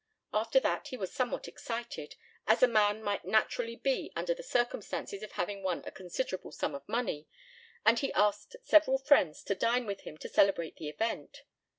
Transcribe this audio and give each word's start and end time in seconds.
After 0.33 0.59
that 0.61 0.87
he 0.87 0.97
was 0.97 1.13
somewhat 1.13 1.47
excited, 1.47 2.15
as 2.47 2.63
a 2.63 2.67
man 2.67 3.03
might 3.03 3.23
naturally 3.23 3.75
be 3.75 4.11
under 4.15 4.33
the 4.33 4.41
circumstances 4.41 5.21
of 5.21 5.33
having 5.33 5.61
won 5.61 5.83
a 5.85 5.91
considerable 5.91 6.51
sum 6.51 6.73
of 6.73 6.89
money, 6.89 7.27
and 7.85 7.99
he 7.99 8.11
asked 8.13 8.55
several 8.63 8.97
friends 8.97 9.43
to 9.43 9.53
dine 9.53 9.85
with 9.85 10.01
him 10.01 10.17
to 10.17 10.27
celebrate 10.27 10.77
the 10.77 10.89
event. 10.89 11.43